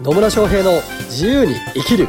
[0.00, 0.72] 野村翔平の
[1.08, 2.08] 自由に生きる。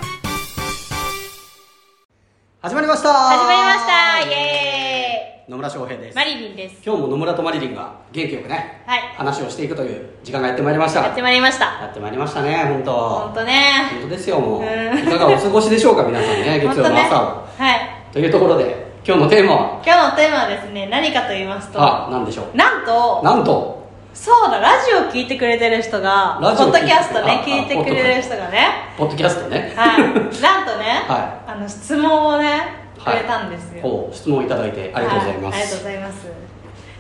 [2.62, 3.13] 始まりました。
[3.13, 4.20] 始まりました。
[4.28, 6.17] イエ野村翔平です。
[6.17, 6.81] ーイマリリンです。
[6.85, 9.00] 今日も野村とマリリンが元気よくね、はい。
[9.15, 11.02] 話をしていくという時間がやってまいりました。
[11.04, 11.65] やってまいりました。
[11.65, 12.91] やってまいりましたね本当。
[12.93, 13.54] 本当ね。
[13.93, 14.61] 本当ですよもう。
[14.61, 14.99] うん。
[14.99, 17.25] いかがお過ごしでしょうか皆さんね 月曜の朝を、
[17.57, 17.79] はい。
[18.11, 19.81] というところで今日のテーマは？
[19.85, 22.57] 今日のテーマはですね何かと言いますとあ何でしょう？
[22.57, 23.86] なんとなんと
[24.18, 28.70] そうだラジオ聞いてくれてる人がポッドキャストねあ聞いてくれる人がね。
[28.98, 29.49] ポッドキャスト。
[29.49, 29.71] ね。
[29.76, 30.41] はい。
[30.41, 32.63] なんとね、 はあの質問をね
[32.98, 33.20] くはい。
[33.20, 36.27] れたんですよ、ほう質問いただいてありがとうございます、はありがとうございます。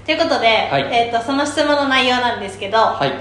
[0.05, 0.87] ということで、はい。
[0.91, 3.11] えー、とその質問の内容なんですけど、はい。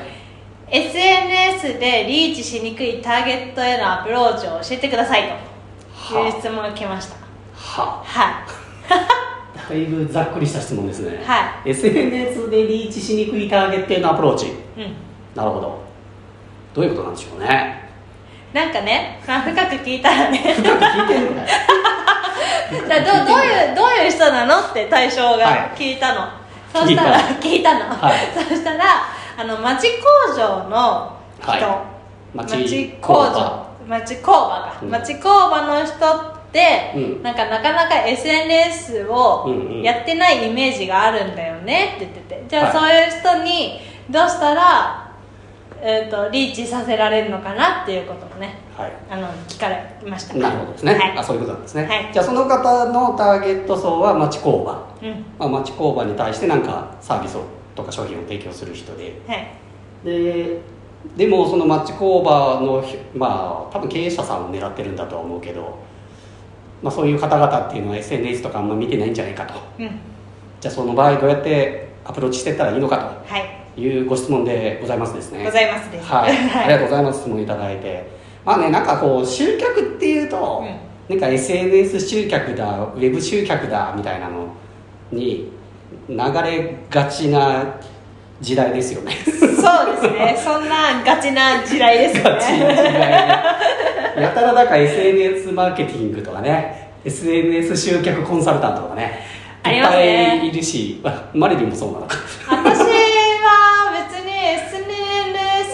[0.68, 5.32] SNS でリーチしにくいターゲットへのアプローチを教えてください
[6.10, 7.16] という質問が来ました。
[7.56, 8.65] ははい
[9.68, 14.46] だいぶざっくりした質問ですね、は SNS でリーチしにくいターゲットへのアプローチ。
[14.46, 14.94] うん。
[15.34, 15.82] なるほど。
[16.74, 17.88] どういうことなんでしょうね。
[18.52, 20.38] なんかね、まあ、深く聞いたらね。
[20.38, 21.42] 深く聞いてんの
[22.86, 24.60] じゃあどどういうどういう人なの？
[24.60, 25.38] って対象はい。
[25.38, 26.28] が聞いたの、
[26.72, 28.14] そうしたら聞いたの、はい。
[28.34, 28.84] そしたら
[29.38, 29.88] あの町
[30.28, 31.56] 工場の人、は
[32.34, 32.36] い。
[32.36, 33.66] 町町工工場。
[33.88, 34.90] 場町工場か、うん。
[34.90, 36.35] 町工場の人
[36.94, 37.22] うん。
[37.22, 39.48] なんかなかなか SNS を
[39.82, 42.44] やってないイメージがあるんだよねって言ってて。
[42.48, 42.72] じゃあ、はい。
[42.72, 45.12] そういう人にどうしたら、
[45.80, 48.92] えー、とリーチさせられるのかなっていうことをねはい。
[49.10, 50.34] あの聞かれました。
[50.34, 51.18] なるほどですね、はい。
[51.18, 52.10] あそういうことなんですね、はい。
[52.12, 55.24] じゃあその方のターゲット層は町工場、うん。
[55.38, 59.20] まあ、町工場に対して何かサービスをとか商品を提供する人で。
[59.26, 59.48] はい。
[60.04, 60.60] で
[61.16, 65.78] でもその町工場のひまあ多分経営者さんを狙ってるんだとは思うけど、
[66.82, 69.54] まあ、そういう方々っていうのは SNS とかあんま見てないんじゃないかと。
[69.78, 69.90] うん。
[70.60, 73.42] じゃあその場合どうやってアプローチしていったらいいのかはい。
[73.74, 75.44] というご質問でございますですね。
[75.44, 76.06] ございますです。
[76.06, 76.32] はい、
[76.64, 78.16] ありがとうございます質問いただいて。
[78.44, 80.64] まあねなんかこう集客っていうと、
[81.08, 84.48] なんか SNS 集客だウェブ集客だみたいなの
[85.10, 85.50] に
[86.08, 87.64] 流れがちな
[88.40, 89.12] 時代ですよね。
[89.24, 90.36] そうですね。
[90.42, 93.85] そんなガチな時代ですよガチなね時代ね
[94.20, 99.20] やたらなんか SNS マーケティングとかね SNS 集客コンサルタントとかね
[99.62, 100.36] ありますね。
[100.36, 102.16] いっぱいいるしまあマリリンもそうなのか。
[102.48, 104.32] 私は別に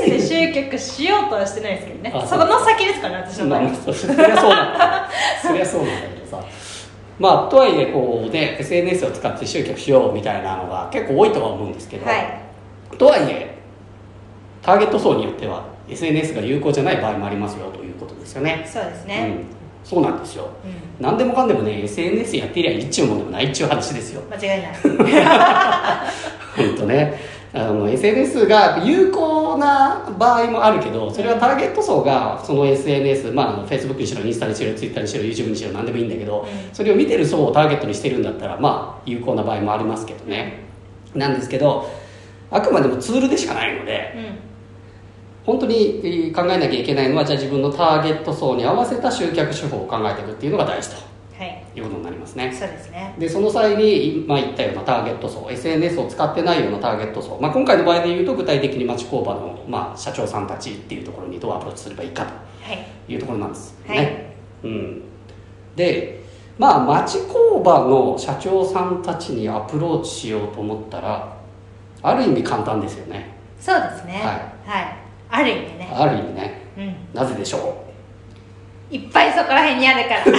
[0.00, 2.12] SNS で集客しようとはしてないですけどね。
[2.14, 5.10] あそこの先ですからね私の場合まあ、そそりゃそうなんだ。
[5.42, 6.44] そりゃそうなんだけどさ。
[7.18, 12.42] まあとはいえこうね SNS を使って集客しようみたいなのが結構多いとは思うんですけど、はい。
[12.98, 13.54] とはいえ
[14.62, 18.66] ターゲット層によっては SNS が有効じゃない場合もありますよということですよね。
[18.66, 19.44] そうですね。
[19.84, 20.48] うん、そうなんですよ。
[20.64, 21.04] うん。
[21.04, 24.22] 何でもかんでもね SNS やってりゃ一丁もんでもないっちゅう話ですよ。
[24.30, 24.72] 間違いない。
[26.56, 27.32] 本当ね。
[27.54, 36.74] あの SNS が有効な場合もあるけどそれはターゲット層がその SNS まああの Facebook にしろインスタにしろ Twitter にしろ YouTube にしろ何でもいいんだけど、うん。
[36.74, 40.62] それを見てる層をターゲットにしてるんだったらまあ有効な場合もありますけどね。
[41.14, 41.90] なんですけど
[42.50, 44.51] あくまでもツールでしかないのでうん
[45.44, 51.12] 本当にえー考えなきゃいけないのはじゃあ自分のターゲット層に合わせた集客手法を考えていくっていうのが大事と。
[51.38, 51.64] はい。
[51.74, 52.52] いうことになりますね。
[52.52, 53.14] そうですね。
[53.18, 62.28] でその際に今言ったようなターゲット層 SNS を使ってないようなターゲット層、まあ、今回の場合で言うと具体的に町工場の、まあ、社長さんたちっていうところにどうアプローチすればいいかは
[62.72, 62.86] い。
[63.06, 64.26] というところなんですね、はい。
[64.64, 65.02] うん、
[65.74, 66.22] で
[66.58, 71.36] まあ町工場の社長さんたちにアプローチしようと思ったら
[72.02, 73.34] ある意味簡単ですよね。
[73.58, 74.20] そうですね。
[74.22, 75.01] ははい
[75.32, 75.90] ある意味ね。
[75.90, 76.62] ある意味ね。
[76.76, 76.94] うん。
[77.14, 77.84] なぜでしょ
[78.90, 80.24] いっぱいそこら辺にあるから。
[80.26, 80.32] う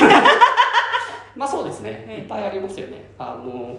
[1.35, 2.13] まあそうですね、うん。
[2.13, 3.09] いっぱいありますよね。
[3.17, 3.75] あの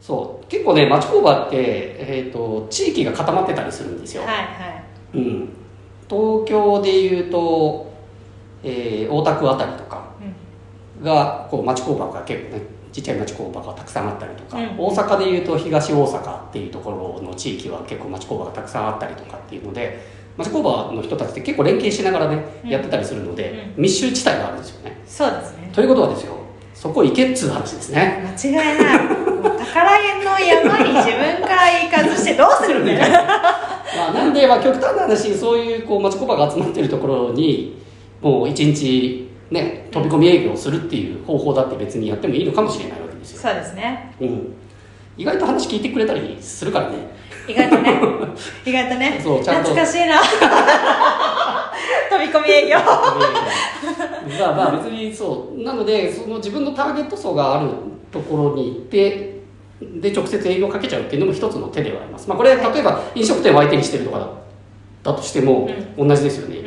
[0.00, 0.46] そう。
[0.48, 5.18] 結構ね町工場って、えー、と地域が固まってたりするんですよ、はいはい。
[5.18, 5.48] うん、
[6.10, 7.92] 東京でいうと、
[8.64, 10.02] えー大田区あたりとか
[11.00, 11.04] うん。
[11.04, 12.62] がこう町工場が結構ね
[12.92, 14.64] ちっちゃい町工場がたくさんあったりとか、うん。
[14.78, 19.98] 大阪でいうと東大阪っていうところの地域は結構町工場がたくさんあったりとかっていうので
[20.36, 22.70] 町工場の人たちって結構連携しながらね、うん。
[22.70, 25.02] やってたりするので、う密集地帯があるんですよね。
[25.06, 25.70] そうですね。
[25.74, 26.36] ということはですよ
[26.74, 28.24] そこ行けっつう話ですね。
[28.36, 29.22] 間違いない。
[29.72, 32.98] 宝の山に自分から行かずしてどうするんだよ。
[33.96, 37.80] まあ、なんで、まあ、極端な話そういうこう町工場が集まってるところに
[38.20, 44.14] もう一日ね飛び込み営業するっていう方法だって別にやってもいいのかもしれないわけですよ、そうですね。
[44.20, 44.54] うん、
[45.16, 46.96] 意外と話聞いてくれたりするからね。
[47.48, 48.00] 意外とね。
[48.64, 49.20] 意外とね。
[49.22, 49.70] そうちゃんと。
[49.70, 50.20] 懐かしいな。
[52.10, 52.78] 飛び込み営業。
[52.78, 52.84] ま
[54.50, 55.62] あまあ別にそう。
[55.62, 57.68] なのでその自分のターゲット層がある
[58.10, 59.32] ところに行って
[59.80, 64.30] で直接営業かけちゃうっていうのも一つの手ではあります、まあ、これ例えば飲食店を相手にしてるとか
[65.02, 65.68] だとしても、
[65.98, 66.58] 同じですよね、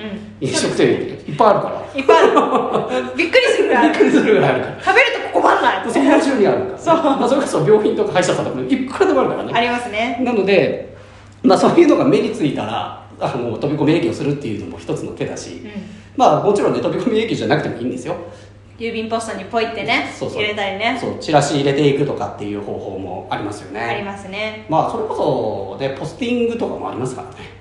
[0.42, 2.00] 飲食店いっぱいあるから。
[2.00, 3.16] いっぱいある。
[3.18, 4.78] びっくりするぐらいびっくりするぐらいあるから。
[4.84, 6.96] 食べるとこ困んないその中にあるから、そう。
[6.96, 9.52] まあ、それこそ病院とか歯医者さんとかいくらでもあるからね。
[9.54, 10.20] ありますね。
[10.22, 10.96] なので、
[11.44, 15.72] まあ、そういうのが目についたらあの飛び込み営業するっていうのも一つの手だし、うん。
[16.18, 18.16] まあもちろんね飛び込み営業じゃなくてもいいんですよ。
[18.78, 20.42] 郵便ポストにポイってねそうそう。
[20.42, 20.98] 入れたりね。
[21.00, 23.80] そうチラシ入れていくとかっていう方法もありますよね。
[23.80, 24.66] ありますね。
[24.68, 27.36] まあそれこそでポスティングとかもありますからね。
[27.40, 27.55] うん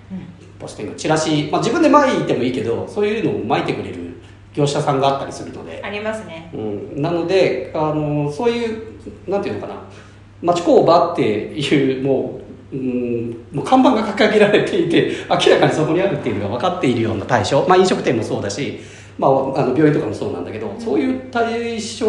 [0.65, 4.15] ポスティングチラシ、まあ、自分で巻いてもいいけどそういうのを巻いてくれる
[4.55, 5.83] 業者さんがあったりするので。
[5.85, 6.51] ありますね。
[6.55, 8.83] うん、なのであのそういう
[9.29, 9.75] なんていうのかな。
[10.41, 12.41] 町工場っていうも
[12.73, 18.79] う,、うん、もう看板が掲げられていて明らかにそこにあるっていうのが分かっているような対象、まあ、飲食店もそうだし、
[19.19, 22.07] まあ、あの病院とかもそうなんだけど、そういう対象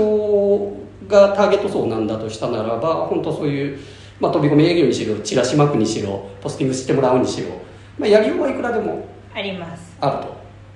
[1.08, 3.80] がターゲット層なんだとしたならば本当そういう、
[4.20, 7.65] まあ、飛び込み営業にしろチラシ巻くにしろポスティングしてもらうにしろ、
[7.98, 10.28] まあ、やりようはいくらでもありますある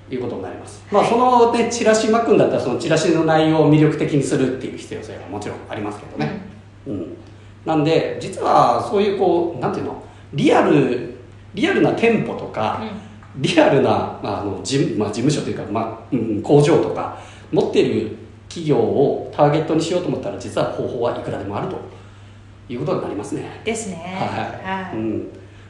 [0.09, 6.41] ということになります、まあそのねチラシ巻くんだったらそのチラシの内容を魅力的にするっていう必要性はもちろんありますけどね、
[6.87, 7.17] うん。
[7.65, 11.15] なんで実はそういうこうなんていうのリアル
[11.53, 12.81] リアルな店舗とか、
[13.37, 17.19] リアルなあの事務,、まあ、事務所というか、まあうん、工場とか
[17.51, 18.15] 持ってる
[18.47, 21.79] 企業をターゲットにしようと思ったら実は方法はいくらでもあると
[22.67, 23.61] いうことになりますね。
[23.63, 23.95] ですね。
[24.19, 24.95] はい、はい。
[24.95, 25.29] うん、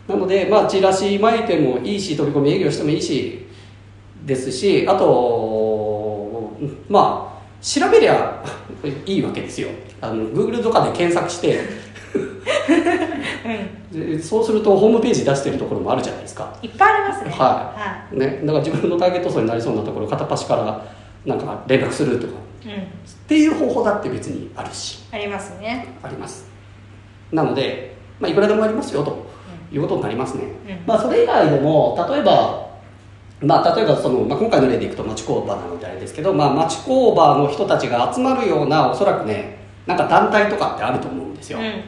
[0.09, 3.45] なのでまあチラシ巻いてもいいし飛び込み営業してもいいし
[4.25, 6.59] ですしあと
[6.89, 8.43] まあ調べりゃ
[9.05, 9.67] いいわけですよ。
[10.01, 11.59] あの Google とかで検索して
[13.93, 14.17] うん。
[14.17, 16.57] でそうするとホームページ出してるところもあるじゃないですか。
[16.63, 17.31] いっぱいありますね。
[17.31, 20.85] はね、だから自分のターゲット層になりそうなところを片っ端から
[21.25, 22.33] なんか連絡するとか。
[22.65, 22.73] いうん。
[22.81, 22.85] っ
[23.27, 25.03] ていう方法だって別にあるし。
[25.11, 25.85] ありますね。
[26.01, 26.49] あります。
[27.31, 29.28] なので、まあ、いくらでもありますよと
[29.71, 30.79] いうことになりますね、うん。
[30.85, 32.69] まあ、それ以外でも例えば
[33.41, 41.83] まあ、例えばその、まあ、今回の例でいくと町工場なのであれですけど、まあ、町工場の人たちが集まるようなおそらくねなんか団体とかってあると思うんですよ、うん。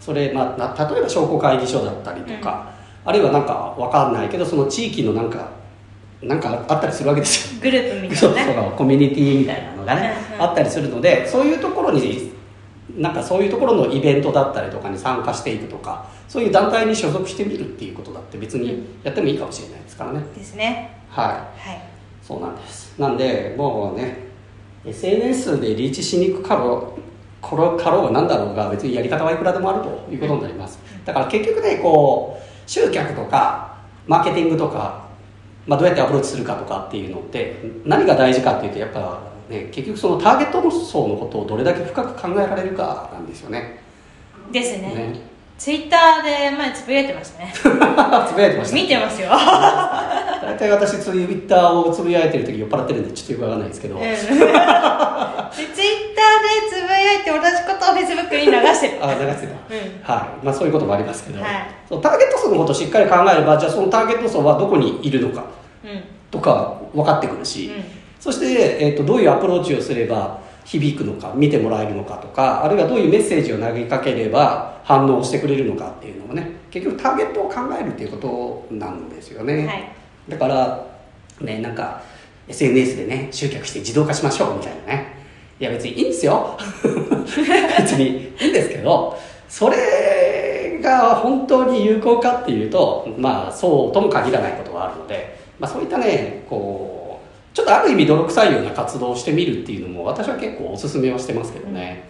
[0.00, 2.72] それ、まあ、な例えば商工会議所だったりとか、
[3.04, 5.50] あるいはなんかわかんないけどその地域のなんか
[6.22, 7.60] なんかあったりするわけですよ。
[7.60, 8.54] グループみたそいうなね。
[8.58, 10.42] そうコミュニティみたいなのがね、うんうん。
[10.42, 12.32] あったりするのでそういうところに
[12.96, 20.22] なんかそういうところのイベントだったりとかに参加していくとかそういう団体に所属してみるっていうことだって別にやってもいいかもしれないですからね。
[20.34, 20.98] ですね。
[21.08, 21.26] はい。
[21.26, 21.82] はい。
[22.22, 22.98] そうなんです。
[22.98, 24.28] なんでもうね
[24.84, 27.00] SNS でリーチしにくかろう
[27.40, 30.78] これかろうが何だろうが別にやり方はいくらでもあるということになります。
[31.04, 35.07] だから結局ねこう集客とかマーケティングとか、
[35.68, 39.20] まあ、どうやってアプローチするかとかっていうのって何が大事かっていうとやっぱ
[39.50, 43.78] ね結局そのターゲット層のことをどれだけ深く考えられるかなんですよね。
[44.50, 44.94] ですね。
[44.94, 45.20] ね。
[45.58, 47.52] ツイッターで前 つぶやいてましたね。
[47.52, 47.64] つ
[48.34, 49.28] ぶやいてました見てますよ、
[50.40, 55.82] 大体私ツイッターをつぶやいてる時酔っ払ってるんでちょっとよくわかんないですけど、ツイッターで
[56.70, 58.06] つぶやいて同じことをフェ
[59.00, 60.44] あ流してた、はい。
[60.44, 61.50] まあ、そういうこともありますけど、はい。
[61.88, 65.44] そうターゲット層のことをしっかり考えればじゃあそのターゲット層はどこにいるのか
[65.84, 66.02] うん。
[66.30, 67.70] とか分かってくるし、
[68.20, 79.92] そして、えー、とどういうアプローチをすれば響くのか見てもらえるのかとかあるいはどういうメッセージを投げかければ反応してくれるのかっていうのもね結局ターゲットを考えるっていうことなんですよね、はい。
[80.28, 80.86] だから
[81.40, 82.02] ねなんか
[82.48, 85.17] SNS でね集客して自動化しましょうみたいなね
[85.60, 86.56] いや別にいいんですよ。
[87.78, 97.20] 別にいいんですけどそれが本当に有効かっていうとまあそうとも限らないことがあるので、まあ、そういったねこ
[97.52, 102.04] うちょっとある意味泥臭いような活動をしてみるっていうのも私は結構おすすめはしてますけどね、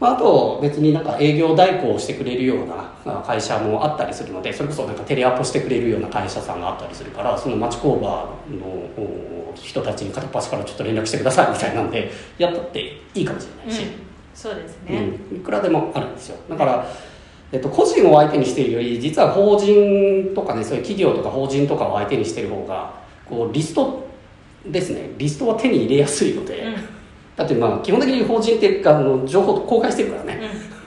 [0.00, 8.00] まあ、あと別になんか営業代行をしてくれるようなあ会社もあったりするのでそれこそなんかテレアポしてくれるような会社さんがあったりするからその町工場
[8.48, 13.90] のお人たちに片っ端からちょっと連絡してくださいみたいなんでやったっていいかもしれないし、うん、
[14.34, 14.98] そうですね、
[15.30, 16.36] うん、いくらでもあるんですよ。
[16.48, 16.86] だから、
[17.50, 22.94] えっと、個人を相手にしているより実は法人とかねそういう企業とか法人とかを相手にしている方が
[23.28, 24.06] こうリスト
[24.64, 25.10] ですね。
[25.18, 26.97] リストは手に入れやすいので、うん
[27.38, 30.40] だってまあ基本的に法人ってあの情報公開してるからね、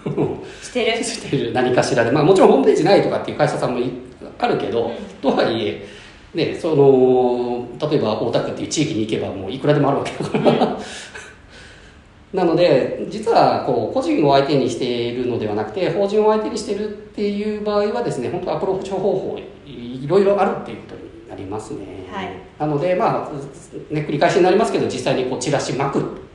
[0.05, 0.13] うん、
[0.61, 1.01] してる。
[1.01, 1.53] してる。
[1.53, 3.89] 何かしらで、まあ、もちろんホームページないとかっていう会社さんもい
[4.37, 4.95] あるけど、うん。
[5.21, 5.87] とはいえ、
[6.33, 10.77] ね、その例えば大田区っていう地域に行けばもういくらでもあるわけだから、
[12.33, 22.29] なので実はこう個人を相手にしているのではなくて法人を相手にしているっていう場合はですね本当アプローチ方法いろいろあるっていうことになりますね、はい。
[22.59, 26.30] なのでまあね繰り返しになりますけど実際にこうチラシ巻く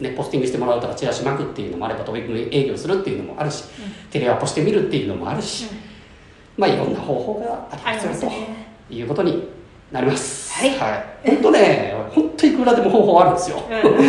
[0.00, 3.64] ね、ポスティングしてもらうとかチラシ巻くっていうのもあれば飛び込み営業するっていうのもあるし、
[4.10, 5.66] テレアポしてみるっていうのもあるし、
[6.56, 9.48] まあいろんな方法がありますよねということに
[9.90, 10.52] なります。
[10.52, 10.78] はい。
[11.24, 14.08] 本当ね本当いくらでも方法あるんですよ、 うん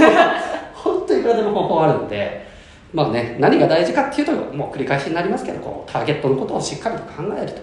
[0.73, 2.47] 本当いくらでも方法あるんで
[2.93, 7.61] まあね何が大事かっていうともう繰り返しになりますけどこうターゲットのことをしっかりと考えると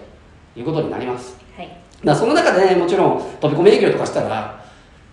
[0.59, 1.37] いうことになります。
[1.55, 1.69] はい。
[2.03, 4.56] だその中でねもちろん飛び込み営業とかしたら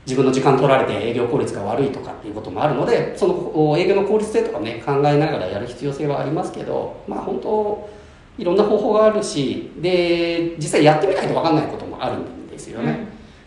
[0.07, 7.89] 自分の時間取られて営業効率が悪いとかっていうこともあるのでそのお営業の効率性とかね考えながらやる必要性はありますけどまあ本当
[8.37, 12.99] いろんな方法があるしで実際やってみないと分かんないこともあるんですよね、うん。
[12.99, 13.05] ま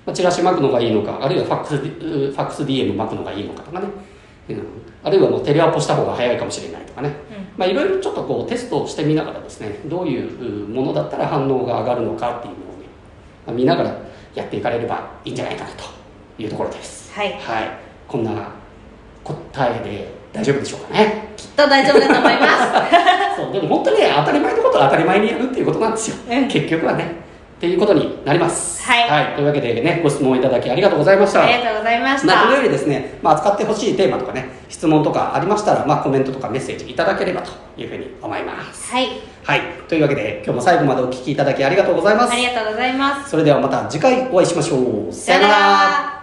[0.08, 3.88] あ、チラシ巻くのがいいのかあるいはファックスファックス DM 巻くのがいいのかとかね、
[4.50, 4.64] うん、
[5.04, 7.14] あるいはもうテレアポした方が早いかもしれないとかね。
[7.58, 12.86] まあいろいろちょっとこうテストをしてみながらですねどういうものだったら反応が上がるのかっていうのをね、
[13.46, 14.00] まあ見ながら
[14.36, 15.97] やっていかれればいいんじゃないかなと
[16.38, 17.12] いうところです。
[17.14, 17.34] はい。
[17.34, 17.72] はい。
[18.08, 18.52] こんな
[19.24, 19.36] 答
[19.76, 21.34] えで大丈夫でしょうかね。
[21.36, 22.48] きっと大丈夫だと思いま
[23.36, 23.38] す。
[23.42, 26.48] そうでも本当にね当たり前のことは当たり前にやるっていうことなんですよ、うん。
[26.48, 27.28] 結局はね。
[27.58, 28.84] っていうことになります。
[28.84, 29.34] はい。
[29.36, 31.44] というわけでねご質問いただきありがとうございました。
[31.44, 38.92] ありがとうございました、まあ、このようにですね、まあ、扱ってほしいテーマとかね質問とかありましたら、まあ、コメントとかメッセージいただければというふうに思います。
[38.92, 39.08] はい。
[39.44, 39.62] はい。
[39.88, 42.34] というわけで今日も最後までお聞きいただきありがとうございます。
[42.34, 43.32] ありがとうございます。
[43.32, 45.12] それではまた次回お会いしましょう。
[45.12, 46.17] さよなら